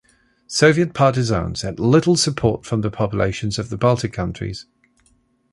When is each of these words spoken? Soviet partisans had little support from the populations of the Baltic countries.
Soviet 0.47 0.95
partisans 0.95 1.61
had 1.61 1.79
little 1.79 2.15
support 2.15 2.65
from 2.65 2.81
the 2.81 2.89
populations 2.89 3.59
of 3.59 3.69
the 3.69 3.77
Baltic 3.77 4.11
countries. 4.11 4.65